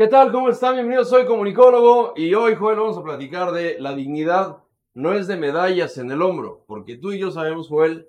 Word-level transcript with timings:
¿Qué 0.00 0.08
tal? 0.08 0.32
¿Cómo 0.32 0.48
están? 0.48 0.76
Bienvenidos, 0.76 1.10
soy 1.10 1.26
comunicólogo 1.26 2.14
y 2.16 2.32
hoy, 2.32 2.54
Joel, 2.54 2.78
vamos 2.78 2.96
a 2.96 3.02
platicar 3.02 3.52
de 3.52 3.78
la 3.78 3.94
dignidad 3.94 4.56
no 4.94 5.12
es 5.12 5.26
de 5.26 5.36
medallas 5.36 5.98
en 5.98 6.10
el 6.10 6.22
hombro, 6.22 6.64
porque 6.66 6.96
tú 6.96 7.12
y 7.12 7.18
yo 7.18 7.30
sabemos, 7.30 7.68
Joel, 7.68 8.08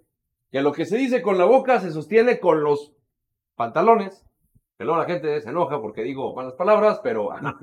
que 0.54 0.62
lo 0.62 0.72
que 0.72 0.86
se 0.86 0.96
dice 0.96 1.22
con 1.22 1.38
la 1.38 1.44
boca 1.44 1.82
se 1.82 1.92
sostiene 1.92 2.40
con 2.40 2.64
los 2.64 2.94
pantalones, 3.58 4.26
que 4.78 4.86
luego 4.86 5.02
la 5.02 5.06
gente 5.06 5.42
se 5.42 5.50
enoja 5.50 5.82
porque 5.82 6.04
digo 6.04 6.34
malas 6.34 6.54
palabras, 6.54 7.02
pero 7.04 7.34
ah, 7.34 7.42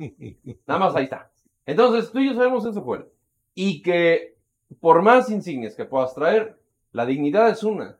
nada 0.66 0.78
más 0.78 0.94
ahí 0.94 1.04
está. 1.04 1.32
Entonces, 1.64 2.12
tú 2.12 2.18
y 2.18 2.26
yo 2.26 2.34
sabemos 2.34 2.66
eso, 2.66 2.82
Joel, 2.82 3.06
y 3.54 3.80
que 3.80 4.36
por 4.78 5.00
más 5.00 5.30
insignias 5.30 5.74
que 5.74 5.86
puedas 5.86 6.14
traer, 6.14 6.60
la 6.92 7.06
dignidad 7.06 7.48
es 7.48 7.62
una 7.62 7.98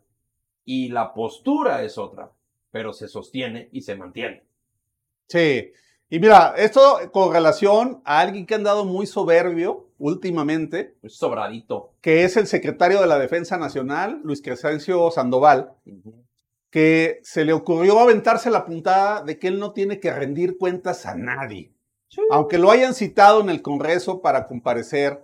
y 0.67 0.91
la 0.91 1.15
postura 1.15 1.83
es 1.85 1.97
otra, 1.97 2.31
pero 2.71 2.93
se 2.93 3.09
sostiene 3.09 3.71
y 3.73 3.81
se 3.81 3.97
mantiene. 3.97 4.45
Sí, 5.27 5.73
y 6.11 6.21
mira, 6.21 6.55
esto 6.57 6.99
con 7.13 7.33
relación 7.33 8.01
a 8.05 8.21
alguien 8.21 8.47
que 8.47 8.55
ha 8.55 8.57
andado 8.57 8.85
muy 8.85 9.07
soberbio 9.07 9.91
últimamente. 9.99 10.97
Muy 11.03 11.11
sobradito. 11.11 11.93
Que 12.01 12.25
es 12.25 12.37
el 12.37 12.47
secretario 12.47 13.01
de 13.01 13.07
la 13.07 13.19
Defensa 13.19 13.59
Nacional, 13.59 14.21
Luis 14.25 14.41
Crescencio 14.41 15.11
Sandoval, 15.11 15.73
que 16.71 17.21
se 17.23 17.45
le 17.45 17.53
ocurrió 17.53 17.99
aventarse 17.99 18.51
la 18.51 18.65
puntada 18.65 19.23
de 19.23 19.39
que 19.39 19.49
él 19.49 19.59
no 19.59 19.73
tiene 19.73 20.01
que 20.01 20.13
rendir 20.13 20.57
cuentas 20.57 21.05
a 21.07 21.15
nadie. 21.15 21.75
Aunque 22.31 22.59
lo 22.59 22.71
hayan 22.71 22.95
citado 22.95 23.41
en 23.41 23.51
el 23.51 23.61
Congreso 23.61 24.23
para 24.23 24.47
comparecer 24.47 25.23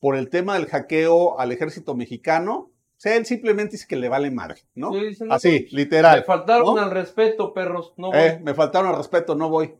por 0.00 0.16
el 0.16 0.30
tema 0.30 0.54
del 0.54 0.66
hackeo 0.66 1.38
al 1.38 1.52
ejército 1.52 1.94
mexicano, 1.94 2.71
sea, 3.02 3.16
él 3.16 3.26
simplemente 3.26 3.72
dice 3.72 3.86
que 3.88 3.96
le 3.96 4.08
vale 4.08 4.30
madre, 4.30 4.60
¿no? 4.76 4.92
Así, 5.28 5.66
literal. 5.72 6.20
Me 6.20 6.24
faltaron 6.24 6.78
al 6.78 6.92
respeto, 6.92 7.52
perros, 7.52 7.94
no 7.96 8.12
voy. 8.12 8.18
Eh, 8.20 8.40
me 8.44 8.54
faltaron 8.54 8.90
al 8.90 8.96
respeto, 8.96 9.34
no 9.34 9.50
voy. 9.50 9.74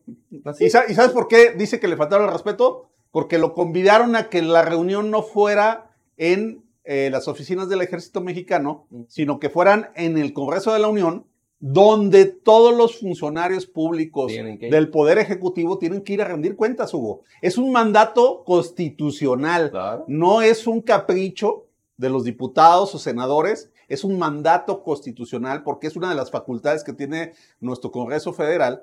¿Y, 0.59 0.71
sabes 0.71 1.11
por 1.13 1.29
qué 1.29 1.53
dice 1.53 1.79
que 1.79 1.87
le 1.87 1.97
faltaron 1.97 2.27
al 2.27 2.33
respeto? 2.33 2.91
Porque 3.13 3.39
lo 3.39 3.55
convidaron 3.55 4.17
a 4.17 4.29
que 4.29 4.43
la 4.43 4.63
reunión 4.63 5.13
no 5.13 5.23
fuera 5.23 5.93
en 6.17 6.65
eh, 6.83 7.11
las 7.13 7.29
oficinas 7.29 7.69
del 7.69 7.83
ejército 7.83 8.21
mexicano, 8.23 8.89
mm. 8.91 9.03
sino 9.07 9.39
que 9.39 9.51
fueran 9.51 9.91
en 9.95 10.19
el 10.19 10.33
Congreso 10.33 10.73
de 10.73 10.81
la 10.81 10.89
Unión, 10.89 11.25
donde 11.61 12.25
todos 12.25 12.77
los 12.77 12.99
funcionarios 12.99 13.67
públicos 13.67 14.33
del 14.33 14.91
Poder 14.91 15.19
Ejecutivo 15.19 15.79
tienen 15.79 16.03
que 16.03 16.15
ir 16.15 16.23
a 16.23 16.25
rendir 16.25 16.57
cuentas, 16.57 16.93
Hugo. 16.93 17.23
Es 17.41 17.57
un 17.57 17.71
mandato 17.71 18.43
constitucional, 18.45 19.71
no 20.09 20.43
es 20.43 20.67
un 20.67 20.81
capricho 20.81 21.67
de 22.03 22.11
los 22.11 22.25
diputados 22.25 22.95
o 22.95 22.99
senadores 22.99 23.71
es 23.89 24.03
un 24.03 24.19
mandato 24.19 24.83
constitucional 24.83 25.63
porque 25.63 25.87
es 25.87 25.97
una 25.97 26.11
de 26.11 26.17
las 26.17 26.33
facultades 26.33 26.83
que 26.83 26.93
tiene 26.93 27.33
nuestro 27.61 27.93
Congreso 27.93 28.33
Federal. 28.33 28.83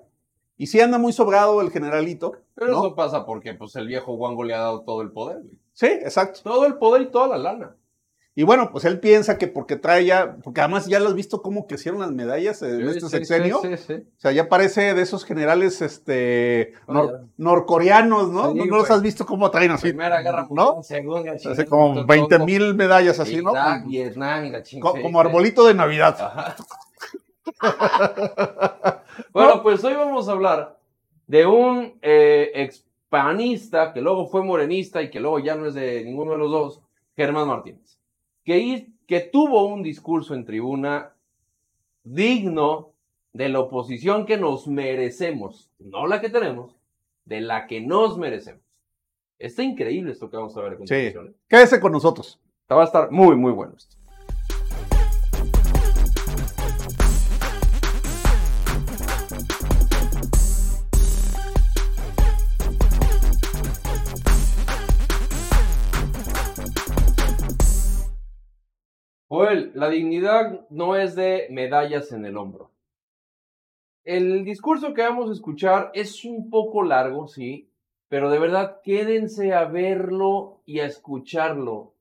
Y 0.57 0.67
si 0.67 0.79
anda 0.79 0.97
muy 0.97 1.11
sobrado 1.11 1.61
el 1.61 1.69
generalito. 1.69 2.33
Pero 2.55 2.71
eso 2.71 2.95
pasa 2.95 3.25
porque 3.25 3.53
pues, 3.53 3.75
el 3.75 3.87
viejo 3.87 4.13
Wango 4.13 4.43
le 4.43 4.53
ha 4.53 4.59
dado 4.59 4.81
todo 4.81 5.01
el 5.01 5.11
poder. 5.11 5.41
Sí, 5.73 5.87
exacto. 5.87 6.39
Todo 6.43 6.65
el 6.65 6.75
poder 6.75 7.03
y 7.03 7.11
toda 7.11 7.27
la 7.27 7.37
lana. 7.37 7.75
Y 8.39 8.43
bueno, 8.43 8.69
pues 8.71 8.85
él 8.85 9.01
piensa 9.01 9.37
que 9.37 9.47
porque 9.49 9.75
trae 9.75 10.05
ya, 10.05 10.37
porque 10.41 10.61
además 10.61 10.87
ya 10.87 11.01
lo 11.01 11.09
has 11.09 11.13
visto 11.13 11.41
cómo 11.41 11.67
crecieron 11.67 11.99
las 11.99 12.13
medallas 12.13 12.61
en 12.61 12.87
este 12.87 13.09
sexenio. 13.09 13.59
Sí, 13.61 13.75
sí, 13.75 13.93
o 13.95 14.21
sea, 14.21 14.31
ya 14.31 14.47
parece 14.47 14.93
de 14.93 15.01
esos 15.01 15.25
generales 15.25 15.81
este 15.81 16.71
norcoreanos, 17.35 18.29
¿no? 18.31 18.53
¿No, 18.53 18.65
los 18.65 18.89
has 18.91 19.01
visto 19.01 19.25
cómo 19.25 19.51
traen 19.51 19.71
así? 19.71 19.89
Primera 19.89 20.21
guerra 20.21 20.47
¿no? 20.51 20.81
segunda, 20.83 21.33
Hace 21.33 21.65
como 21.65 22.05
20 22.05 22.39
mil 22.39 22.75
medallas 22.75 23.19
así, 23.19 23.41
¿no? 23.41 23.51
Vietnam 23.85 24.45
y 24.45 24.51
la 24.51 24.63
Como 24.79 25.19
arbolito 25.19 25.67
de 25.67 25.73
Navidad. 25.73 26.55
bueno, 29.33 29.61
pues 29.61 29.83
hoy 29.83 29.95
vamos 29.95 30.29
a 30.29 30.31
hablar 30.31 30.79
de 31.27 31.45
un 31.45 31.99
eh, 32.01 32.51
expanista 32.55 33.91
que 33.91 33.99
luego 33.99 34.27
fue 34.27 34.45
morenista 34.45 35.01
y 35.01 35.09
que 35.09 35.19
luego 35.19 35.39
ya 35.39 35.55
no 35.55 35.65
es 35.65 35.73
de 35.73 36.05
ninguno 36.05 36.31
de 36.31 36.37
los 36.37 36.49
dos, 36.49 36.81
Germán 37.17 37.45
Martínez 37.45 37.88
que, 39.07 39.19
tuvo 39.31 39.67
un 39.67 39.83
discurso 39.83 40.33
en 40.33 40.45
tribuna 40.45 41.13
digno 42.03 42.93
de 43.33 43.49
la 43.49 43.59
oposición 43.59 44.25
que 44.25 44.37
nos 44.37 44.67
merecemos, 44.67 45.69
no 45.77 46.07
la 46.07 46.19
que 46.19 46.29
tenemos, 46.29 46.75
de 47.25 47.41
la 47.41 47.67
que 47.67 47.79
nos 47.81 48.17
merecemos. 48.17 48.63
Está 49.37 49.63
increíble 49.63 50.11
esto 50.11 50.29
que 50.29 50.37
vamos 50.37 50.57
a 50.57 50.61
ver 50.61 50.73
a. 50.73 50.87
Sí. 50.87 50.93
¿eh? 50.95 51.33
Quédese 51.47 51.79
con 51.79 51.91
nosotros. 51.91 52.39
Va 52.71 52.81
a 52.81 52.85
estar 52.85 53.11
muy, 53.11 53.35
muy 53.35 53.51
bueno 53.51 53.73
esto. 53.77 53.95
Joel, 69.39 69.71
la 69.73 69.87
dignidad 69.87 70.67
no 70.69 70.97
es 70.97 71.15
de 71.15 71.47
medallas 71.49 72.11
en 72.11 72.25
el 72.25 72.35
hombro. 72.35 72.71
El 74.03 74.43
discurso 74.43 74.93
que 74.93 75.01
vamos 75.01 75.29
a 75.29 75.31
escuchar 75.31 75.91
es 75.93 76.25
un 76.25 76.49
poco 76.49 76.83
largo, 76.83 77.25
sí, 77.29 77.71
pero 78.09 78.29
de 78.29 78.37
verdad 78.37 78.81
quédense 78.83 79.53
a 79.53 79.63
verlo 79.63 80.61
y 80.65 80.81
a 80.81 80.85
escucharlo. 80.87 81.93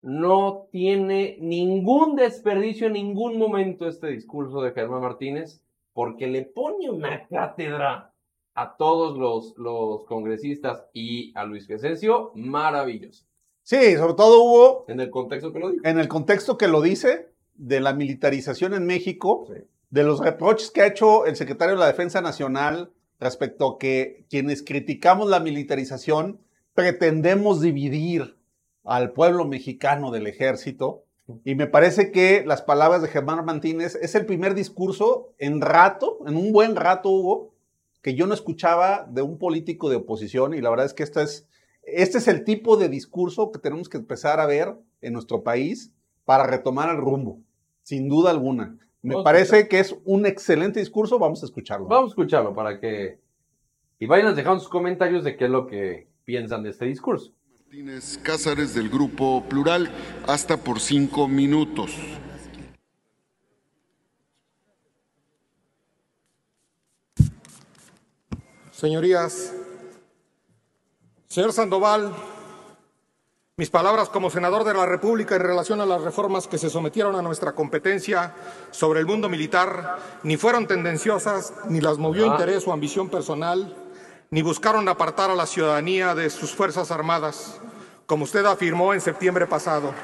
No 0.00 0.66
tiene 0.72 1.36
ningún 1.40 2.16
desperdicio 2.16 2.88
en 2.88 2.94
ningún 2.94 3.38
momento 3.38 3.86
este 3.86 4.08
discurso 4.08 4.60
de 4.60 4.72
Germán 4.72 5.02
Martínez, 5.02 5.62
porque 5.92 6.26
le 6.26 6.42
pone 6.42 6.90
una 6.90 7.28
cátedra 7.28 8.12
a 8.54 8.76
todos 8.76 9.16
los, 9.16 9.56
los 9.56 10.04
congresistas 10.06 10.84
y 10.92 11.32
a 11.38 11.44
Luis 11.44 11.68
Crescencio 11.68 12.32
maravilloso. 12.34 13.31
Sí, 13.62 13.96
sobre 13.96 14.14
todo 14.14 14.42
hubo... 14.42 14.84
En 14.88 15.00
el 15.00 15.10
contexto 15.10 15.52
que 15.52 15.58
lo 15.58 15.70
dice. 15.70 15.88
En 15.88 15.98
el 15.98 16.08
contexto 16.08 16.58
que 16.58 16.68
lo 16.68 16.82
dice, 16.82 17.28
de 17.54 17.80
la 17.80 17.92
militarización 17.92 18.74
en 18.74 18.86
México, 18.86 19.46
de 19.90 20.02
los 20.04 20.20
reproches 20.20 20.70
que 20.70 20.82
ha 20.82 20.86
hecho 20.86 21.26
el 21.26 21.36
secretario 21.36 21.74
de 21.74 21.80
la 21.80 21.86
Defensa 21.86 22.20
Nacional 22.20 22.92
respecto 23.20 23.68
a 23.68 23.78
que 23.78 24.24
quienes 24.28 24.62
criticamos 24.62 25.28
la 25.28 25.38
militarización 25.38 26.40
pretendemos 26.74 27.60
dividir 27.60 28.36
al 28.84 29.12
pueblo 29.12 29.44
mexicano 29.44 30.10
del 30.10 30.26
ejército. 30.26 31.04
Y 31.44 31.54
me 31.54 31.68
parece 31.68 32.10
que 32.10 32.44
las 32.44 32.62
palabras 32.62 33.00
de 33.00 33.08
Germán 33.08 33.44
Martínez 33.44 33.96
es 34.02 34.14
el 34.16 34.26
primer 34.26 34.54
discurso 34.54 35.34
en 35.38 35.60
rato, 35.60 36.18
en 36.26 36.36
un 36.36 36.52
buen 36.52 36.74
rato, 36.74 37.10
Hugo, 37.10 37.52
que 38.02 38.14
yo 38.14 38.26
no 38.26 38.34
escuchaba 38.34 39.06
de 39.08 39.22
un 39.22 39.38
político 39.38 39.88
de 39.88 39.96
oposición 39.96 40.52
y 40.52 40.60
la 40.60 40.70
verdad 40.70 40.86
es 40.86 40.94
que 40.94 41.04
esta 41.04 41.22
es 41.22 41.46
este 41.82 42.18
es 42.18 42.28
el 42.28 42.44
tipo 42.44 42.76
de 42.76 42.88
discurso 42.88 43.50
que 43.50 43.58
tenemos 43.58 43.88
que 43.88 43.98
empezar 43.98 44.40
a 44.40 44.46
ver 44.46 44.74
en 45.00 45.12
nuestro 45.12 45.42
país 45.42 45.92
para 46.24 46.46
retomar 46.46 46.90
el 46.90 46.98
rumbo, 46.98 47.40
sin 47.82 48.08
duda 48.08 48.30
alguna. 48.30 48.78
Me 49.02 49.20
parece 49.22 49.66
que 49.66 49.80
es 49.80 49.96
un 50.04 50.26
excelente 50.26 50.78
discurso, 50.78 51.18
vamos 51.18 51.42
a 51.42 51.46
escucharlo. 51.46 51.86
Vamos 51.86 52.10
a 52.10 52.12
escucharlo 52.12 52.54
para 52.54 52.78
que... 52.78 53.18
Y 53.98 54.06
vayan 54.06 54.34
dejando 54.36 54.60
sus 54.60 54.68
comentarios 54.68 55.24
de 55.24 55.36
qué 55.36 55.46
es 55.46 55.50
lo 55.50 55.66
que 55.66 56.08
piensan 56.24 56.62
de 56.62 56.70
este 56.70 56.84
discurso. 56.84 57.32
Martínez 57.72 58.18
Cázares 58.22 58.74
del 58.74 58.90
Grupo 58.90 59.42
Plural, 59.48 59.90
hasta 60.26 60.58
por 60.58 60.78
cinco 60.78 61.26
minutos. 61.26 61.96
Señorías, 68.70 69.54
Señor 71.32 71.54
Sandoval, 71.54 72.12
mis 73.56 73.70
palabras 73.70 74.10
como 74.10 74.28
senador 74.28 74.64
de 74.64 74.74
la 74.74 74.84
República 74.84 75.34
en 75.34 75.40
relación 75.40 75.80
a 75.80 75.86
las 75.86 76.02
reformas 76.02 76.46
que 76.46 76.58
se 76.58 76.68
sometieron 76.68 77.16
a 77.16 77.22
nuestra 77.22 77.52
competencia 77.52 78.34
sobre 78.70 79.00
el 79.00 79.06
mundo 79.06 79.30
militar 79.30 79.96
ni 80.24 80.36
fueron 80.36 80.66
tendenciosas, 80.66 81.54
ni 81.70 81.80
las 81.80 81.96
movió 81.96 82.24
ah. 82.24 82.34
interés 82.34 82.68
o 82.68 82.72
ambición 82.74 83.08
personal, 83.08 83.74
ni 84.28 84.42
buscaron 84.42 84.86
apartar 84.90 85.30
a 85.30 85.34
la 85.34 85.46
ciudadanía 85.46 86.14
de 86.14 86.28
sus 86.28 86.52
Fuerzas 86.54 86.90
Armadas, 86.90 87.58
como 88.04 88.24
usted 88.24 88.44
afirmó 88.44 88.92
en 88.92 89.00
septiembre 89.00 89.46
pasado. 89.46 89.94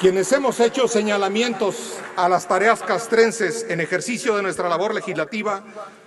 Quienes 0.00 0.32
hemos 0.32 0.58
hecho 0.58 0.88
señalamientos 0.88 1.98
a 2.16 2.28
las 2.28 2.48
tareas 2.48 2.82
castrenses 2.82 3.64
en 3.68 3.80
ejercicio 3.80 4.34
de 4.34 4.42
nuestra 4.42 4.68
labor 4.68 4.92
legislativa, 4.92 5.62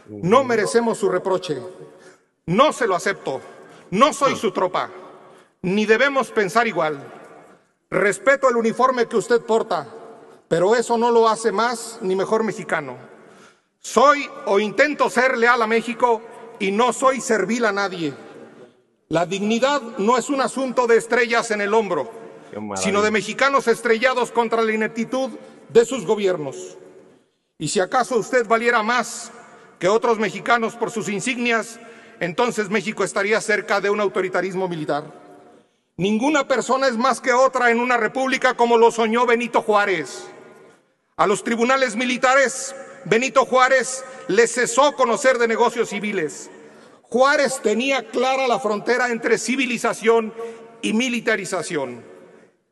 no 0.10 0.44
merecemos 0.44 0.98
su 0.98 1.08
reproche. 1.08 1.58
No 2.46 2.74
se 2.74 2.86
lo 2.86 2.96
acepto. 2.96 3.40
No 3.92 4.14
soy 4.14 4.36
su 4.36 4.52
tropa, 4.52 4.90
ni 5.62 5.86
debemos 5.86 6.32
pensar 6.32 6.68
igual. 6.68 7.00
Respeto 7.90 8.50
el 8.50 8.56
uniforme 8.56 9.08
que 9.08 9.18
usted 9.18 9.42
porta, 9.42 9.88
pero 10.48 10.76
eso 10.76 10.98
no 10.98 11.12
lo 11.12 11.28
hace 11.30 11.52
más 11.52 12.00
ni 12.02 12.16
mejor 12.16 12.44
mexicano. 12.44 12.98
Soy 13.80 14.30
o 14.46 14.60
intento 14.60 15.10
ser 15.10 15.38
leal 15.38 15.62
a 15.62 15.68
México 15.68 16.22
y 16.60 16.72
no 16.72 16.94
soy 16.94 17.22
servil 17.22 17.66
a 17.66 17.72
nadie. 17.72 18.14
La 19.10 19.26
dignidad 19.26 19.82
no 19.98 20.18
es 20.18 20.30
un 20.30 20.42
asunto 20.42 20.88
de 20.88 20.98
estrellas 20.98 21.52
en 21.52 21.62
el 21.62 21.74
hombro, 21.74 22.10
sino 22.76 23.02
de 23.02 23.12
mexicanos 23.12 23.68
estrellados 23.68 24.32
contra 24.32 24.62
la 24.62 24.72
ineptitud 24.72 25.30
de 25.70 25.86
sus 25.86 26.06
gobiernos. 26.06 26.78
Y 27.58 27.68
si 27.68 27.80
acaso 27.80 28.18
usted 28.18 28.48
valiera 28.48 28.82
más 28.82 29.32
que 29.80 29.88
otros 29.88 30.18
mexicanos 30.18 30.76
por 30.76 30.90
sus 30.90 31.10
insignias, 31.10 31.80
entonces 32.20 32.70
México 32.70 33.04
estaría 33.04 33.40
cerca 33.42 33.82
de 33.82 33.90
un 33.90 34.00
autoritarismo 34.00 34.68
militar. 34.68 35.06
Ninguna 35.98 36.48
persona 36.48 36.88
es 36.88 36.98
más 36.98 37.22
que 37.22 37.34
otra 37.34 37.70
en 37.70 37.80
una 37.80 37.98
república 37.98 38.56
como 38.56 38.78
lo 38.78 38.92
soñó 38.92 39.26
Benito 39.26 39.62
Juárez. 39.62 40.28
A 41.16 41.28
los 41.28 41.44
tribunales 41.44 41.96
militares, 41.96 42.76
Benito 43.06 43.46
Juárez 43.46 44.04
les 44.28 44.52
cesó 44.52 44.94
conocer 44.94 45.38
de 45.38 45.48
negocios 45.48 45.90
civiles. 45.90 46.50
Juárez 47.04 47.60
tenía 47.62 48.10
clara 48.10 48.48
la 48.48 48.60
frontera 48.60 49.12
entre 49.12 49.38
civilización 49.38 50.34
y 50.82 50.94
militarización. 50.94 52.04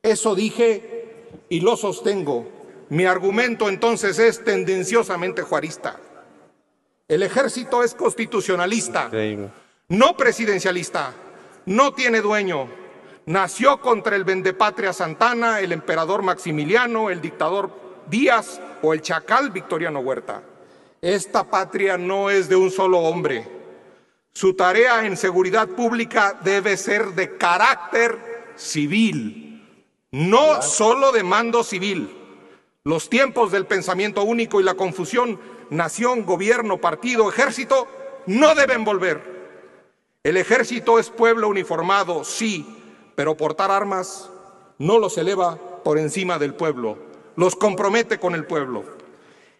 Eso 0.02 0.34
dije 0.34 1.36
y 1.50 1.60
lo 1.60 1.78
sostengo. 1.78 2.48
Mi 2.90 3.06
argumento 3.06 3.70
entonces 3.70 4.18
es 4.18 4.44
tendenciosamente 4.44 5.44
juarista. 5.44 6.00
El 7.12 7.24
ejército 7.24 7.84
es 7.84 7.94
constitucionalista, 7.94 9.12
no 9.90 10.16
presidencialista, 10.16 11.14
no 11.66 11.92
tiene 11.94 12.22
dueño. 12.22 12.70
Nació 13.26 13.82
contra 13.82 14.16
el 14.16 14.24
vendepatria 14.24 14.94
Santana, 14.94 15.60
el 15.60 15.74
emperador 15.74 16.22
Maximiliano, 16.22 17.10
el 17.10 17.20
dictador 17.20 17.70
Díaz 18.10 18.62
o 18.82 18.94
el 18.94 19.02
chacal 19.02 19.52
Victoriano 19.52 20.00
Huerta. 20.00 20.42
Esta 21.02 21.44
patria 21.44 21.98
no 21.98 22.30
es 22.30 22.48
de 22.48 22.56
un 22.56 22.72
solo 22.72 23.00
hombre. 23.00 23.46
Su 24.32 24.54
tarea 24.54 25.06
en 25.06 25.18
seguridad 25.18 25.68
pública 25.68 26.40
debe 26.42 26.78
ser 26.78 27.08
de 27.08 27.36
carácter 27.36 28.54
civil, 28.56 29.68
no 30.12 30.62
solo 30.62 31.12
de 31.12 31.24
mando 31.24 31.62
civil. 31.66 32.10
Los 32.86 33.10
tiempos 33.10 33.52
del 33.52 33.66
pensamiento 33.66 34.24
único 34.24 34.62
y 34.62 34.64
la 34.64 34.76
confusión 34.76 35.38
nación, 35.72 36.26
gobierno, 36.26 36.78
partido, 36.78 37.30
ejército, 37.30 37.88
no 38.28 38.54
deben 38.54 38.84
volver. 38.84 39.22
El 40.24 40.38
ejército 40.38 41.00
es 41.00 41.10
pueblo 41.10 41.48
uniformado, 41.48 42.24
sí, 42.24 42.78
pero 43.16 43.36
portar 43.36 43.72
armas 43.72 44.30
no 44.78 45.00
los 45.00 45.18
eleva 45.18 45.58
por 45.84 45.98
encima 45.98 46.38
del 46.38 46.54
pueblo, 46.54 46.98
los 47.36 47.56
compromete 47.56 48.20
con 48.20 48.36
el 48.36 48.46
pueblo. 48.46 48.84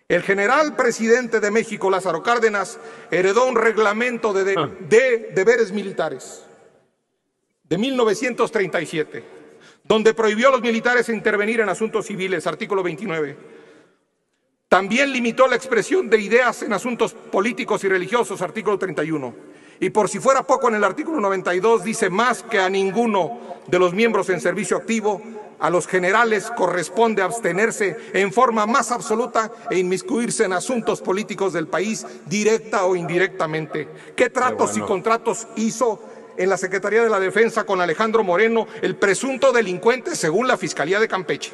El 0.08 0.22
general 0.22 0.76
presidente 0.76 1.40
de 1.40 1.50
México, 1.50 1.90
Lázaro 1.90 2.22
Cárdenas, 2.22 2.78
heredó 3.10 3.46
un 3.46 3.56
reglamento 3.56 4.34
de, 4.34 4.56
ah. 4.58 4.70
de, 4.82 5.32
deberes 5.34 5.72
militares 5.72 6.44
de 7.64 7.78
1937, 7.78 9.24
donde 9.86 10.14
prohibió 10.14 10.50
a 10.50 10.52
los 10.52 10.62
militares 10.62 11.08
intervenir 11.08 11.62
en 11.62 11.70
asuntos 11.70 12.06
civiles, 12.06 12.46
artículo 12.46 12.84
29 12.84 13.51
también 14.72 15.12
limitó 15.12 15.50
la 15.50 15.58
expresión 15.58 16.10
de 16.10 16.22
ideas 16.22 16.64
en 16.64 16.72
asuntos 16.72 17.14
políticos 17.14 17.84
y 17.84 17.90
religiosos, 17.90 18.42
artículo 18.42 18.80
31. 18.80 19.34
Y 19.82 19.90
por 19.90 20.08
si 20.08 20.20
fuera 20.20 20.48
poco, 20.48 20.70
en 20.70 20.76
el 20.76 20.86
artículo 20.86 21.20
92 21.20 21.84
dice 21.84 22.10
más 22.10 22.42
que 22.44 22.58
a 22.58 22.70
ninguno 22.70 23.38
de 23.68 23.78
los 23.78 23.94
miembros 23.94 24.30
en 24.30 24.40
servicio 24.40 24.78
activo, 24.78 25.22
a 25.60 25.70
los 25.70 25.88
generales 25.88 26.50
corresponde 26.56 27.22
abstenerse 27.22 27.98
en 28.14 28.32
forma 28.32 28.66
más 28.66 28.94
absoluta 28.94 29.52
e 29.70 29.78
inmiscuirse 29.78 30.46
en 30.46 30.54
asuntos 30.54 31.02
políticos 31.02 31.52
del 31.52 31.68
país, 31.68 32.06
directa 32.28 32.86
o 32.86 32.96
indirectamente. 32.96 33.90
¿Qué 34.16 34.30
tratos 34.30 34.78
y 34.78 34.80
contratos 34.80 35.50
hizo 35.58 36.02
en 36.38 36.50
la 36.50 36.56
Secretaría 36.56 37.04
de 37.04 37.10
la 37.10 37.20
Defensa 37.20 37.66
con 37.66 37.82
Alejandro 37.82 38.24
Moreno, 38.24 38.68
el 38.82 38.96
presunto 38.96 39.52
delincuente 39.52 40.16
según 40.16 40.48
la 40.48 40.56
Fiscalía 40.56 41.02
de 41.02 41.10
Campeche? 41.10 41.52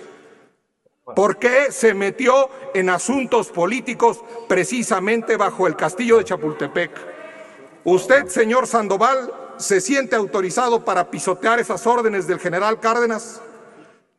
¿Por 1.15 1.38
qué 1.38 1.71
se 1.71 1.94
metió 1.94 2.50
en 2.74 2.89
asuntos 2.89 3.48
políticos 3.48 4.19
precisamente 4.50 5.38
bajo 5.38 5.65
el 5.65 5.77
castillo 5.77 6.18
de 6.18 6.25
Chapultepec? 6.25 6.92
¿Usted, 7.86 8.27
señor 8.27 8.68
Sandoval, 8.68 9.31
se 9.57 9.80
siente 9.80 10.18
autorizado 10.18 10.83
para 10.83 11.09
pisotear 11.09 11.59
esas 11.59 11.88
órdenes 11.88 12.27
del 12.27 12.39
general 12.39 12.81
Cárdenas? 12.81 13.42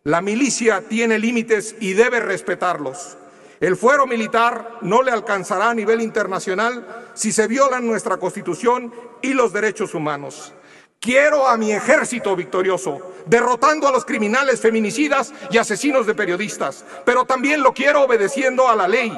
La 0.05 0.23
milicia 0.23 0.81
tiene 0.89 1.19
límites 1.19 1.77
y 1.79 1.93
debe 1.93 2.21
respetarlos. 2.21 3.19
El 3.61 3.77
fuero 3.77 4.07
militar 4.07 4.79
no 4.81 5.03
le 5.03 5.11
alcanzará 5.11 5.71
a 5.71 5.75
nivel 5.75 6.01
internacional 6.01 7.11
si 7.13 7.33
se 7.33 7.49
violan 7.49 7.87
nuestra 7.87 8.17
Constitución 8.17 8.95
y 9.21 9.35
los 9.35 9.53
derechos 9.53 9.95
humanos. 9.95 10.55
Quiero 11.01 11.47
a 11.47 11.57
mi 11.57 11.73
ejército 11.73 12.35
victorioso, 12.35 13.15
derrotando 13.27 13.87
a 13.87 13.93
los 13.93 14.05
criminales 14.05 14.61
feminicidas 14.61 15.33
y 15.51 15.59
asesinos 15.59 16.07
de 16.07 16.15
periodistas, 16.15 16.85
pero 17.05 17.25
también 17.25 17.63
lo 17.63 17.73
quiero 17.73 18.03
obedeciendo 18.03 18.69
a 18.69 18.75
la 18.75 18.89
ley. 18.89 19.13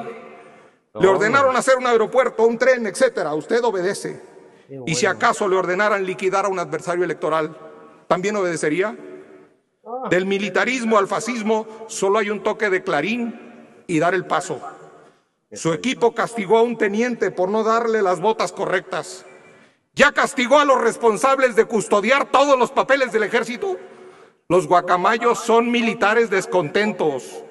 Le 0.93 1.07
ordenaron 1.07 1.55
hacer 1.55 1.77
un 1.77 1.87
aeropuerto, 1.87 2.43
un 2.43 2.57
tren, 2.57 2.85
etcétera. 2.85 3.33
Usted 3.33 3.63
obedece. 3.63 4.21
Y 4.85 4.95
si 4.95 5.05
acaso 5.05 5.47
le 5.47 5.55
ordenaran 5.55 6.05
liquidar 6.05 6.45
a 6.45 6.49
un 6.49 6.59
adversario 6.59 7.03
electoral, 7.03 7.57
¿también 8.07 8.35
obedecería? 8.35 8.95
Ah. 9.85 10.07
Del 10.09 10.25
militarismo 10.25 10.97
al 10.97 11.07
fascismo 11.07 11.65
solo 11.87 12.19
hay 12.19 12.29
un 12.29 12.43
toque 12.43 12.69
de 12.69 12.83
clarín 12.83 13.83
y 13.87 13.99
dar 13.99 14.13
el 14.13 14.25
paso. 14.25 14.61
Su 15.51 15.73
equipo 15.73 16.13
castigó 16.13 16.57
a 16.57 16.61
un 16.61 16.77
teniente 16.77 17.31
por 17.31 17.49
no 17.49 17.63
darle 17.63 18.01
las 18.01 18.21
botas 18.21 18.51
correctas. 18.51 19.25
¿Ya 19.93 20.13
castigó 20.13 20.59
a 20.59 20.65
los 20.65 20.79
responsables 20.79 21.55
de 21.55 21.65
custodiar 21.65 22.31
todos 22.31 22.57
los 22.57 22.71
papeles 22.71 23.11
del 23.11 23.23
ejército? 23.23 23.77
Los 24.47 24.67
guacamayos 24.67 25.39
son 25.39 25.69
militares 25.69 26.29
descontentos. 26.29 27.43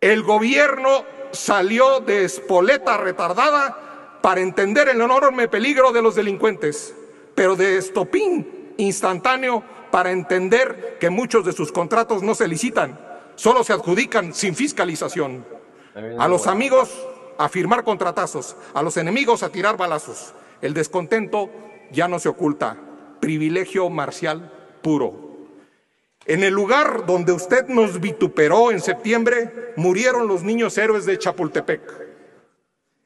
El 0.00 0.22
gobierno 0.22 1.04
salió 1.32 2.00
de 2.00 2.24
espoleta 2.24 2.98
retardada 2.98 4.18
para 4.22 4.42
entender 4.42 4.88
el 4.88 5.00
enorme 5.00 5.48
peligro 5.48 5.92
de 5.92 6.02
los 6.02 6.14
delincuentes, 6.14 6.94
pero 7.34 7.56
de 7.56 7.78
estopín 7.78 8.74
instantáneo 8.76 9.62
para 9.90 10.10
entender 10.10 10.98
que 11.00 11.08
muchos 11.08 11.46
de 11.46 11.52
sus 11.52 11.72
contratos 11.72 12.22
no 12.22 12.34
se 12.34 12.48
licitan, 12.48 13.00
solo 13.34 13.64
se 13.64 13.72
adjudican 13.72 14.34
sin 14.34 14.54
fiscalización. 14.54 15.46
A 16.18 16.28
los 16.28 16.46
amigos 16.46 16.90
a 17.38 17.48
firmar 17.48 17.82
contratazos, 17.82 18.56
a 18.74 18.82
los 18.82 18.96
enemigos 18.98 19.42
a 19.42 19.48
tirar 19.48 19.76
balazos. 19.78 20.34
El 20.60 20.74
descontento 20.74 21.48
ya 21.90 22.08
no 22.08 22.18
se 22.18 22.28
oculta, 22.28 22.76
privilegio 23.20 23.88
marcial 23.90 24.52
puro. 24.82 25.28
En 26.26 26.44
el 26.44 26.52
lugar 26.52 27.06
donde 27.06 27.32
usted 27.32 27.68
nos 27.68 28.00
vituperó 28.00 28.70
en 28.70 28.80
septiembre, 28.80 29.72
murieron 29.76 30.28
los 30.28 30.42
niños 30.42 30.76
héroes 30.76 31.06
de 31.06 31.18
Chapultepec. 31.18 31.80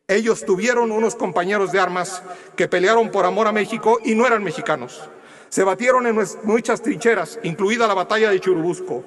Ellos 0.08 0.44
tuvieron 0.44 0.90
unos 0.90 1.14
compañeros 1.14 1.70
de 1.70 1.78
armas 1.78 2.22
que 2.56 2.68
pelearon 2.68 3.10
por 3.10 3.24
amor 3.24 3.46
a 3.46 3.52
México 3.52 3.98
y 4.04 4.14
no 4.14 4.26
eran 4.26 4.42
mexicanos. 4.42 5.08
Se 5.48 5.64
batieron 5.64 6.06
en 6.06 6.18
muchas 6.42 6.82
trincheras, 6.82 7.38
incluida 7.42 7.86
la 7.86 7.94
batalla 7.94 8.30
de 8.30 8.40
Churubusco. 8.40 9.04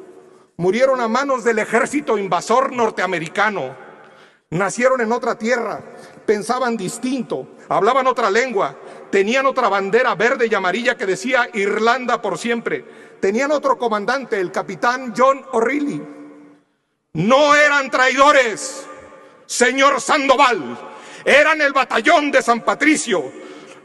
Murieron 0.57 1.01
a 1.01 1.07
manos 1.07 1.43
del 1.43 1.59
ejército 1.59 2.17
invasor 2.17 2.71
norteamericano. 2.71 3.75
Nacieron 4.51 5.01
en 5.01 5.11
otra 5.11 5.37
tierra, 5.37 5.81
pensaban 6.25 6.77
distinto, 6.77 7.47
hablaban 7.67 8.07
otra 8.07 8.29
lengua, 8.29 8.77
tenían 9.15 9.45
otra 9.45 9.69
bandera 9.69 10.13
verde 10.13 10.49
y 10.51 10.53
amarilla 10.53 10.97
que 10.97 11.05
decía 11.05 11.49
Irlanda 11.53 12.21
por 12.21 12.37
siempre. 12.37 12.83
Tenían 13.21 13.49
otro 13.51 13.77
comandante, 13.77 14.37
el 14.41 14.51
capitán 14.51 15.13
John 15.15 15.41
O'Reilly. 15.53 16.01
No 17.13 17.55
eran 17.55 17.89
traidores, 17.89 18.85
señor 19.45 20.01
Sandoval. 20.01 20.77
Eran 21.23 21.61
el 21.61 21.71
batallón 21.71 22.29
de 22.29 22.41
San 22.41 22.59
Patricio. 22.59 23.31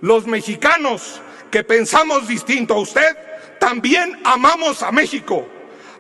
Los 0.01 0.27
mexicanos 0.27 1.23
que 1.49 1.63
pensamos 1.63 2.27
distinto 2.27 2.75
a 2.75 2.81
usted, 2.81 3.17
también 3.61 4.21
amamos 4.25 4.83
a 4.83 4.91
México, 4.91 5.47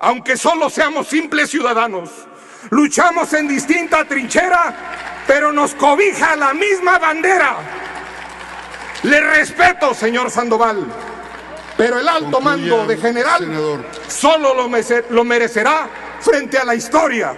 aunque 0.01 0.37
solo 0.37 0.69
seamos 0.69 1.07
simples 1.07 1.51
ciudadanos. 1.51 2.11
Luchamos 2.71 3.33
en 3.35 3.47
distinta 3.47 4.05
trinchera, 4.05 5.23
pero 5.29 5.53
nos 5.53 5.77
cobija 5.77 6.35
la 6.35 6.53
misma 6.53 6.99
bandera. 6.99 7.80
Le 9.03 9.19
respeto, 9.19 9.95
señor 9.95 10.31
Sandoval, 10.31 10.85
pero 11.79 11.99
el 11.99 12.07
alto 12.07 12.39
mando 12.43 12.87
de 12.87 12.99
general 12.99 13.83
solo 14.07 14.53
lo, 14.55 15.25
merecerá 15.25 15.89
frente 16.21 16.59
a 16.59 16.67
la 16.67 16.75
historia. 16.75 17.33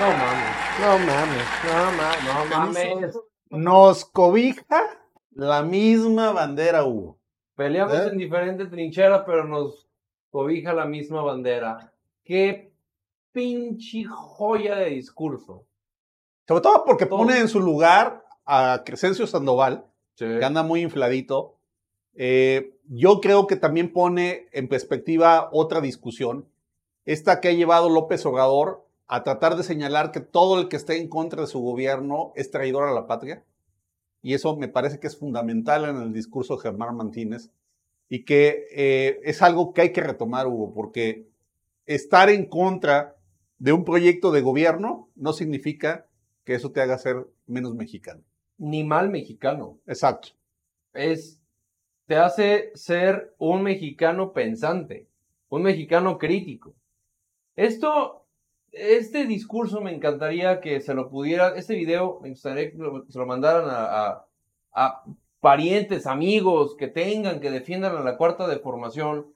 No 0.00 0.06
mames, 0.08 0.80
no 0.80 0.98
mames, 0.98 1.44
no 1.64 1.92
mames, 1.92 2.24
no 2.24 2.56
mames. 2.56 3.18
Nos 3.50 4.04
cobija 4.04 4.82
la 5.30 5.62
misma 5.62 6.32
bandera, 6.32 6.84
Hugo. 6.84 7.20
Peleamos 7.54 7.94
¿Eh? 7.94 8.08
en 8.10 8.18
diferentes 8.18 8.68
trincheras, 8.68 9.22
pero 9.24 9.44
nos 9.44 9.88
cobija 10.30 10.72
la 10.72 10.86
misma 10.86 11.22
bandera. 11.22 11.92
Qué 12.24 12.72
pinche 13.30 14.02
joya 14.04 14.74
de 14.74 14.86
discurso. 14.86 15.64
Sobre 16.48 16.62
todo 16.62 16.84
porque 16.84 17.06
pone 17.06 17.38
en 17.38 17.46
su 17.46 17.60
lugar 17.60 18.23
a 18.44 18.82
Crescencio 18.84 19.26
Sandoval, 19.26 19.86
que 20.16 20.44
anda 20.44 20.62
muy 20.62 20.82
infladito. 20.82 21.56
Eh, 22.14 22.76
yo 22.88 23.20
creo 23.20 23.46
que 23.46 23.56
también 23.56 23.92
pone 23.92 24.46
en 24.52 24.68
perspectiva 24.68 25.48
otra 25.52 25.80
discusión, 25.80 26.46
esta 27.04 27.40
que 27.40 27.48
ha 27.48 27.52
llevado 27.52 27.88
López 27.88 28.24
Obrador 28.24 28.86
a 29.06 29.22
tratar 29.22 29.56
de 29.56 29.62
señalar 29.62 30.12
que 30.12 30.20
todo 30.20 30.60
el 30.60 30.68
que 30.68 30.76
esté 30.76 30.98
en 30.98 31.08
contra 31.08 31.42
de 31.42 31.46
su 31.46 31.60
gobierno 31.60 32.32
es 32.36 32.50
traidor 32.50 32.88
a 32.88 32.92
la 32.92 33.06
patria. 33.06 33.44
Y 34.22 34.32
eso 34.32 34.56
me 34.56 34.68
parece 34.68 34.98
que 34.98 35.06
es 35.06 35.16
fundamental 35.18 35.84
en 35.84 35.96
el 35.96 36.12
discurso 36.14 36.56
de 36.56 36.62
Germán 36.62 36.96
Martínez 36.96 37.50
y 38.08 38.24
que 38.24 38.66
eh, 38.74 39.20
es 39.24 39.42
algo 39.42 39.74
que 39.74 39.82
hay 39.82 39.92
que 39.92 40.00
retomar, 40.00 40.46
Hugo, 40.46 40.72
porque 40.72 41.26
estar 41.84 42.30
en 42.30 42.46
contra 42.46 43.16
de 43.58 43.72
un 43.72 43.84
proyecto 43.84 44.30
de 44.30 44.40
gobierno 44.40 45.10
no 45.14 45.32
significa 45.32 46.06
que 46.44 46.54
eso 46.54 46.72
te 46.72 46.80
haga 46.80 46.96
ser 46.98 47.26
menos 47.46 47.74
mexicano. 47.74 48.22
Ni 48.58 48.84
mal 48.84 49.10
mexicano. 49.10 49.78
Exacto. 49.86 50.28
Es, 50.92 51.40
te 52.06 52.16
hace 52.16 52.70
ser 52.74 53.34
un 53.38 53.62
mexicano 53.62 54.32
pensante, 54.32 55.08
un 55.48 55.62
mexicano 55.62 56.18
crítico. 56.18 56.74
Esto, 57.56 58.26
este 58.70 59.26
discurso 59.26 59.80
me 59.80 59.94
encantaría 59.94 60.60
que 60.60 60.80
se 60.80 60.94
lo 60.94 61.08
pudiera, 61.08 61.56
este 61.56 61.74
video 61.74 62.20
me 62.22 62.30
gustaría 62.30 62.70
que 62.70 62.76
se 63.08 63.18
lo 63.18 63.26
mandaran 63.26 63.64
a, 63.68 64.26
a 64.72 65.04
parientes, 65.40 66.06
amigos 66.06 66.74
que 66.76 66.88
tengan, 66.88 67.40
que 67.40 67.50
defiendan 67.50 67.96
a 67.96 68.00
la 68.00 68.16
cuarta 68.16 68.48
de 68.48 68.58
formación 68.58 69.34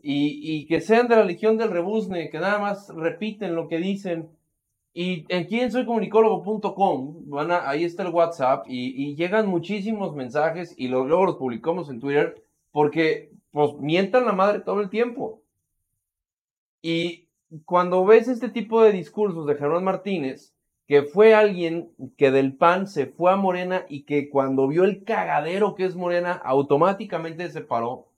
y, 0.00 0.66
que 0.66 0.80
sean 0.80 1.08
de 1.08 1.16
la 1.16 1.24
Legión 1.24 1.56
del 1.56 1.70
Rebusne, 1.70 2.30
que 2.30 2.38
nada 2.38 2.58
más 2.58 2.88
repiten 2.94 3.54
lo 3.54 3.68
que 3.68 3.78
dicen. 3.78 4.30
Y 4.92 5.26
en 5.28 5.44
quien 5.46 5.70
soy 5.70 5.86
comunicólogo.com, 5.86 7.28
van 7.28 7.50
ahí 7.52 7.84
está 7.84 8.02
el 8.02 8.12
WhatsApp 8.12 8.66
y, 8.68 9.14
llegan 9.14 9.46
muchísimos 9.46 10.14
mensajes 10.14 10.74
y 10.76 10.88
luego 10.88 11.26
los 11.26 11.36
publicamos 11.36 11.88
en 11.90 12.00
Twitter 12.00 12.42
porque 12.72 13.30
pues 13.52 13.74
mientan 13.78 14.26
la 14.26 14.32
madre 14.32 14.60
todo 14.60 14.80
el 14.80 14.90
tiempo. 14.90 15.42
Y 16.82 17.28
cuando 17.64 18.04
ves 18.04 18.28
este 18.28 18.48
tipo 18.48 18.82
de 18.82 18.92
discursos 18.92 19.46
de 19.46 19.54
Germán 19.56 19.84
Martínez, 19.84 20.54
que 20.86 21.02
fue 21.02 21.34
alguien 21.34 21.92
que 22.16 22.30
del 22.30 22.56
PAN 22.56 22.86
se 22.86 23.06
fue 23.06 23.32
a 23.32 23.36
Morena 23.36 23.84
y 23.88 24.04
que 24.04 24.30
cuando 24.30 24.68
vio 24.68 24.84
el 24.84 25.04
cagadero 25.04 25.74
que 25.74 25.84
es 25.84 25.96
Morena, 25.96 26.32
automáticamente 26.32 27.48
se 27.50 27.60
paró 27.60 28.08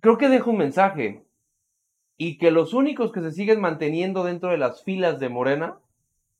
creo 0.00 0.18
que 0.18 0.28
deja 0.28 0.50
un 0.50 0.58
mensaje. 0.58 1.23
Y 2.16 2.38
que 2.38 2.50
los 2.50 2.74
únicos 2.74 3.12
que 3.12 3.20
se 3.20 3.32
siguen 3.32 3.60
manteniendo 3.60 4.24
dentro 4.24 4.50
de 4.50 4.58
las 4.58 4.82
filas 4.84 5.18
de 5.18 5.28
Morena 5.28 5.78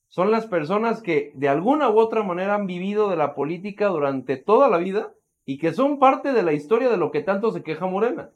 son 0.09 0.31
las 0.31 0.47
personas 0.47 1.02
que 1.02 1.33
de 1.35 1.49
alguna 1.49 1.90
u 1.90 1.99
otra 1.99 2.23
manera 2.23 2.54
han 2.54 2.66
vivido 2.66 3.11
de 3.11 3.16
la 3.16 3.35
política 3.35 3.88
durante 3.88 4.37
toda 4.37 4.69
la 4.69 4.78
vida 4.78 5.12
y 5.45 5.59
que 5.59 5.73
son 5.73 5.99
parte 5.99 6.33
de 6.33 6.43
la 6.43 6.52
historia 6.52 6.88
de 6.88 6.97
lo 6.97 7.11
que 7.11 7.21
tanto 7.21 7.50
se 7.50 7.62
queja 7.62 7.87
Morena. 7.87 8.31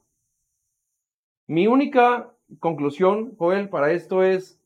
Mi 1.46 1.66
única 1.66 2.32
conclusión, 2.58 3.36
Joel, 3.38 3.68
para 3.68 3.92
esto 3.92 4.22
es, 4.22 4.60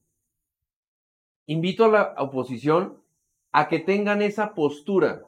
invito 1.47 1.85
a 1.85 1.89
la 1.89 2.15
oposición 2.19 2.97
a 3.53 3.69
que 3.69 3.79
tengan 3.79 4.23
esa 4.23 4.55
postura, 4.55 5.23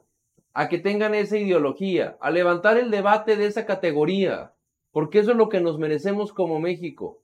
a 0.55 0.69
que 0.69 0.79
tengan 0.79 1.15
esa 1.15 1.37
ideología, 1.37 2.17
a 2.21 2.31
levantar 2.31 2.79
el 2.79 2.91
debate 2.91 3.37
de 3.37 3.47
esa 3.47 3.67
categoría, 3.67 4.53
porque 4.91 5.19
eso 5.19 5.33
es 5.33 5.37
lo 5.37 5.49
que 5.49 5.61
nos 5.61 5.79
merecemos 5.79 6.33
como 6.33 6.61
México. 6.61 7.21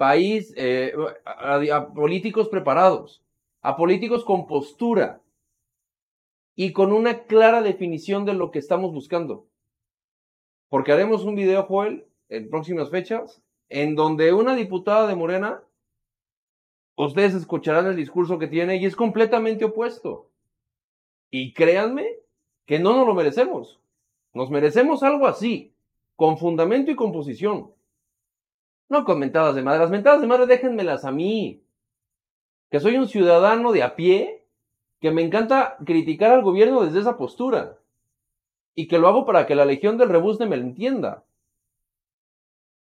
País, 0.00 0.54
eh, 0.56 0.94
a, 1.26 1.92
políticos 1.92 2.48
preparados, 2.48 3.22
a 3.60 3.76
políticos 3.76 4.24
con 4.24 4.46
postura 4.46 5.20
y 6.56 6.72
con 6.72 6.90
una 6.90 7.24
clara 7.24 7.60
definición 7.60 8.24
de 8.24 8.32
lo 8.32 8.50
que 8.50 8.60
estamos 8.60 8.94
buscando. 8.94 9.44
Porque 10.70 10.92
haremos 10.92 11.26
un 11.26 11.34
video, 11.34 11.64
Joel, 11.64 12.06
en 12.30 12.48
próximas 12.48 12.88
fechas, 12.88 13.42
en 13.68 13.94
donde 13.94 14.32
una 14.32 14.56
diputada 14.56 15.06
de 15.06 15.16
Morena, 15.16 15.62
ustedes 16.96 17.34
escucharán 17.34 17.86
el 17.86 17.96
discurso 17.96 18.38
que 18.38 18.46
tiene 18.46 18.76
y 18.76 18.86
es 18.86 18.96
completamente 18.96 19.66
opuesto. 19.66 20.30
Y 21.30 21.52
créanme 21.52 22.06
que 22.64 22.78
no 22.78 22.96
nos 22.96 23.06
lo 23.06 23.12
merecemos. 23.12 23.78
Nos 24.32 24.48
merecemos 24.48 25.02
algo 25.02 25.26
así 25.26 25.74
con 26.16 26.38
fundamento 26.38 26.90
y 26.90 26.96
composición. 26.96 27.74
No 28.90 29.04
con 29.04 29.20
mentadas 29.20 29.54
de 29.54 29.62
madre. 29.62 29.78
Las 29.78 29.90
mentadas 29.90 30.20
de 30.20 30.26
madre 30.26 30.46
déjenmelas 30.46 31.04
a 31.04 31.12
mí. 31.12 31.62
Que 32.70 32.80
soy 32.80 32.96
un 32.96 33.08
ciudadano 33.08 33.72
de 33.72 33.84
a 33.84 33.94
pie, 33.94 34.44
que 35.00 35.12
me 35.12 35.22
encanta 35.22 35.76
criticar 35.86 36.32
al 36.32 36.42
gobierno 36.42 36.84
desde 36.84 36.98
esa 36.98 37.16
postura. 37.16 37.78
Y 38.74 38.88
que 38.88 38.98
lo 38.98 39.06
hago 39.06 39.24
para 39.24 39.46
que 39.46 39.54
la 39.54 39.64
legión 39.64 39.96
del 39.96 40.08
rebusne 40.08 40.46
me 40.46 40.56
lo 40.56 40.64
entienda. 40.64 41.24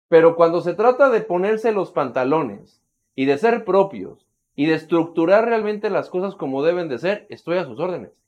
Pero 0.08 0.36
cuando 0.36 0.60
se 0.60 0.74
trata 0.74 1.08
de 1.08 1.22
ponerse 1.22 1.72
los 1.72 1.90
pantalones 1.90 2.82
y 3.14 3.24
de 3.24 3.38
ser 3.38 3.64
propios 3.64 4.26
y 4.54 4.66
de 4.66 4.74
estructurar 4.74 5.46
realmente 5.46 5.88
las 5.88 6.10
cosas 6.10 6.34
como 6.34 6.62
deben 6.62 6.88
de 6.88 6.98
ser, 6.98 7.26
estoy 7.30 7.56
a 7.56 7.64
sus 7.64 7.80
órdenes. 7.80 8.22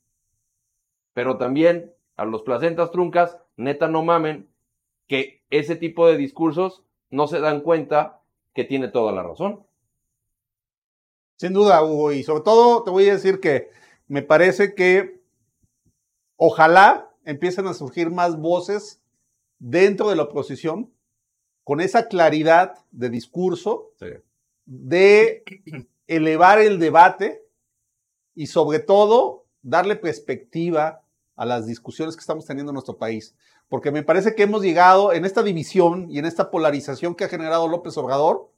Pero 1.13 1.37
también 1.37 1.93
a 2.15 2.25
los 2.25 2.41
placentas 2.41 2.89
truncas, 2.89 3.37
neta 3.55 3.87
no 3.87 4.03
mamen, 4.03 4.49
que 5.07 5.43
ese 5.51 5.75
tipo 5.75 6.07
de 6.07 6.17
discursos 6.17 6.83
no 7.09 7.27
se 7.27 7.39
dan 7.39 7.61
cuenta 7.61 8.21
que 8.53 8.63
tiene 8.63 8.87
toda 8.87 9.11
la 9.11 9.23
razón. 9.23 9.65
Sin 11.37 11.53
duda, 11.53 11.83
Hugo, 11.83 12.11
y 12.11 12.23
sobre 12.23 12.43
todo 12.43 12.83
te 12.83 12.89
voy 12.89 13.07
a 13.09 13.13
decir 13.13 13.39
que 13.39 13.69
me 14.07 14.23
parece 14.23 14.73
que 14.73 15.21
ojalá 16.35 17.11
empiecen 17.25 17.67
a 17.67 17.73
surgir 17.73 18.09
más 18.09 18.39
voces 18.39 19.01
dentro 19.59 20.09
de 20.09 20.15
la 20.15 20.23
oposición 20.23 20.91
con 21.63 21.81
esa 21.81 22.07
claridad 22.07 22.75
de 22.91 23.09
discurso, 23.09 23.91
de 24.65 25.43
elevar 26.07 26.59
el 26.59 26.79
debate 26.79 27.43
y 28.33 28.47
sobre 28.47 28.79
todo 28.79 29.45
darle 29.61 29.95
perspectiva 29.95 31.03
a 31.35 31.45
las 31.45 31.67
discusiones 31.67 32.15
que 32.15 32.21
estamos 32.21 32.45
teniendo 32.45 32.71
en 32.71 32.75
nuestro 32.75 32.97
país 32.97 33.35
porque 33.69 33.91
me 33.91 34.03
parece 34.03 34.35
que 34.35 34.43
hemos 34.43 34.61
llegado 34.61 35.13
en 35.13 35.25
esta 35.25 35.43
división 35.43 36.07
y 36.09 36.19
en 36.19 36.25
esta 36.25 36.49
polarización 36.51 37.15
que 37.15 37.25
ha 37.25 37.29
generado 37.29 37.67
López 37.67 37.97
Obrador, 37.97 38.49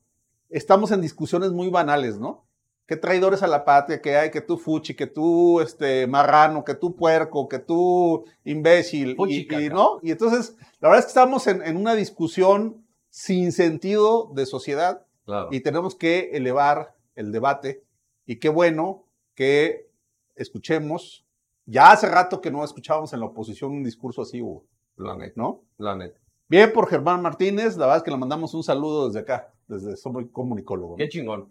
estamos 0.50 0.92
en 0.92 1.02
discusiones 1.02 1.52
muy 1.52 1.70
banales, 1.70 2.20
¿no? 2.20 2.46
¿Qué 2.86 2.96
traidores 2.96 3.44
a 3.44 3.48
la 3.48 3.66
patria 3.66 4.02
que 4.02 4.18
hay? 4.18 4.32
Que 4.32 4.42
tú 4.42 4.58
fuchi, 4.58 4.96
que 4.96 5.06
tú 5.06 5.62
este, 5.62 6.08
marrano, 6.08 6.64
que 6.64 6.74
tú 6.74 6.96
puerco, 6.96 7.48
que 7.48 7.60
tú 7.60 8.26
imbécil. 8.44 9.16
y, 9.28 9.48
¿no? 9.70 10.00
y 10.02 10.12
entonces, 10.12 10.56
la 10.80 10.90
verdad 10.90 11.00
es 11.00 11.06
que 11.06 11.10
estamos 11.10 11.46
en, 11.46 11.78
una 11.78 11.94
discusión 11.94 12.84
sin 13.10 13.52
sentido 13.52 14.32
de 14.34 14.48
sociedad 14.48 15.06
y 15.52 15.60
tenemos 15.60 15.94
que 15.94 16.32
elevar 16.34 16.96
el 17.14 17.32
debate. 17.32 17.84
Y 18.26 18.38
qué 18.38 18.50
bueno 18.50 19.06
que 19.36 19.88
escuchemos. 20.36 21.28
Ya 21.68 21.92
hace 21.92 22.10
rato 22.10 22.42
que 22.42 22.50
no 22.50 22.64
escuchábamos 22.64 23.14
en 23.14 23.20
la 23.20 23.28
oposición 23.28 23.72
un 23.72 23.84
discurso 23.84 24.24
así, 24.24 24.42
Hugo. 24.42 24.66
La 25.00 25.16
neta. 25.16 25.34
¿No? 25.36 25.62
La 25.78 25.96
neta. 25.96 26.20
Bien 26.48 26.72
por 26.74 26.88
Germán 26.88 27.22
Martínez, 27.22 27.78
la 27.78 27.86
verdad 27.86 27.98
es 27.98 28.04
que 28.04 28.12
le 28.12 28.18
mandamos 28.18 28.54
un 28.54 28.64
saludo 28.64 29.08
desde 29.08 29.20
acá, 29.20 29.54
desde 29.68 29.96
Somos 29.96 30.26
Comunicólogo. 30.32 30.96
Qué 30.96 31.08
chingón. 31.08 31.50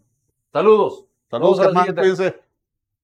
Saludos. 0.53 1.07
Saludos, 1.31 1.61
Germán, 1.61 1.95
cuídense. 1.95 2.37